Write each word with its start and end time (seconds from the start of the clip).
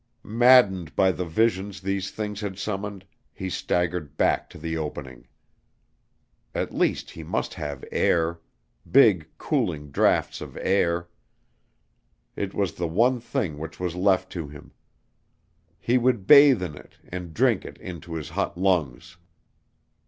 Maddened 0.23 0.95
by 0.95 1.11
the 1.11 1.25
visions 1.27 1.79
these 1.79 2.09
things 2.09 2.41
had 2.41 2.57
summoned, 2.57 3.05
he 3.31 3.51
staggered 3.51 4.17
back 4.17 4.49
to 4.49 4.57
the 4.57 4.75
opening. 4.75 5.27
At 6.55 6.73
least 6.73 7.11
he 7.11 7.21
must 7.21 7.53
have 7.53 7.85
air 7.91 8.39
big, 8.89 9.27
cooling 9.37 9.91
draughts 9.91 10.41
of 10.41 10.57
air. 10.59 11.07
It 12.35 12.55
was 12.55 12.73
the 12.73 12.87
one 12.87 13.19
thing 13.19 13.59
which 13.59 13.79
was 13.79 13.95
left 13.95 14.31
to 14.31 14.47
him. 14.47 14.71
He 15.79 15.99
would 15.99 16.25
bathe 16.25 16.63
in 16.63 16.75
it 16.75 16.97
and 17.07 17.31
drink 17.31 17.63
it 17.63 17.77
into 17.77 18.15
his 18.15 18.29
hot 18.29 18.57
lungs. 18.57 19.17